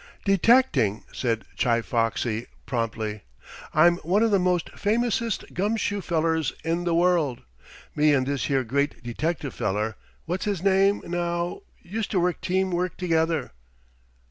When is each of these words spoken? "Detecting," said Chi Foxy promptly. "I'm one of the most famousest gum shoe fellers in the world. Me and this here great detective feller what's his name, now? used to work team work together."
"Detecting," 0.25 1.03
said 1.13 1.45
Chi 1.59 1.79
Foxy 1.83 2.47
promptly. 2.65 3.21
"I'm 3.71 3.97
one 3.97 4.23
of 4.23 4.31
the 4.31 4.39
most 4.39 4.71
famousest 4.71 5.53
gum 5.53 5.77
shoe 5.77 6.01
fellers 6.01 6.53
in 6.63 6.85
the 6.85 6.95
world. 6.95 7.43
Me 7.95 8.11
and 8.11 8.25
this 8.25 8.45
here 8.45 8.63
great 8.63 9.03
detective 9.03 9.53
feller 9.53 9.97
what's 10.25 10.45
his 10.45 10.63
name, 10.63 11.03
now? 11.05 11.61
used 11.83 12.09
to 12.09 12.19
work 12.19 12.41
team 12.41 12.71
work 12.71 12.97
together." 12.97 13.51